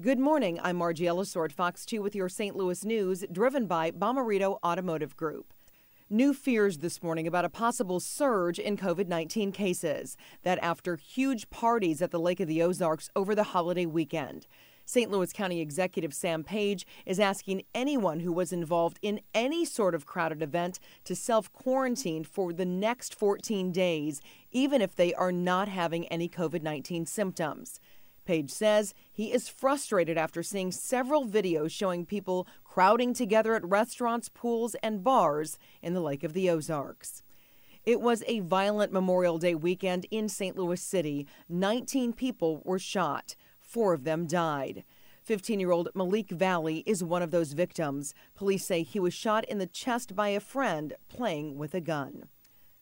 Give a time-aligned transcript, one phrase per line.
[0.00, 0.60] Good morning.
[0.62, 2.54] I'm Margie Ellisor, Fox 2 with your St.
[2.54, 5.52] Louis news, driven by Bommarito Automotive Group.
[6.08, 10.16] New fears this morning about a possible surge in COVID 19 cases.
[10.44, 14.46] That after huge parties at the Lake of the Ozarks over the holiday weekend.
[14.84, 15.10] St.
[15.10, 20.06] Louis County Executive Sam Page is asking anyone who was involved in any sort of
[20.06, 25.66] crowded event to self quarantine for the next 14 days, even if they are not
[25.66, 27.80] having any COVID 19 symptoms.
[28.28, 34.28] Page says he is frustrated after seeing several videos showing people crowding together at restaurants,
[34.28, 37.22] pools, and bars in the Lake of the Ozarks.
[37.86, 40.58] It was a violent Memorial Day weekend in St.
[40.58, 41.26] Louis City.
[41.48, 44.84] 19 people were shot, four of them died.
[45.24, 48.12] 15 year old Malik Valley is one of those victims.
[48.34, 52.28] Police say he was shot in the chest by a friend playing with a gun.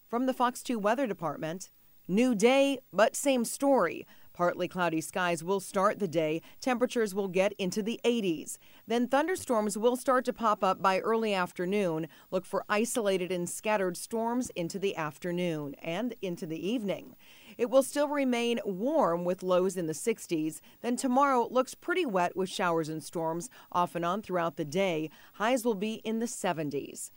[0.08, 1.70] From the Fox 2 Weather Department,
[2.08, 4.04] new day, but same story.
[4.36, 6.42] Partly cloudy skies will start the day.
[6.60, 8.58] Temperatures will get into the 80s.
[8.86, 12.06] Then thunderstorms will start to pop up by early afternoon.
[12.30, 17.16] Look for isolated and scattered storms into the afternoon and into the evening.
[17.56, 20.60] It will still remain warm with lows in the 60s.
[20.82, 25.08] Then tomorrow looks pretty wet with showers and storms off and on throughout the day.
[25.36, 27.10] Highs will be in the 70s.